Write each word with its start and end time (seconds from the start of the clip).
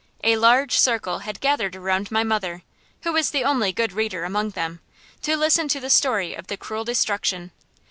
A 0.23 0.35
large 0.35 0.79
circle 0.79 1.19
had 1.19 1.39
gathered 1.39 1.75
around 1.75 2.09
my 2.09 2.23
mother, 2.23 2.63
who 3.03 3.13
was 3.13 3.29
the 3.29 3.43
only 3.43 3.71
good 3.71 3.93
reader 3.93 4.23
among 4.23 4.49
them, 4.49 4.79
to 5.21 5.37
listen 5.37 5.67
to 5.67 5.79
the 5.79 5.91
story 5.91 6.33
of 6.33 6.47
the 6.47 6.57
cruel 6.57 6.83
destruction. 6.83 7.51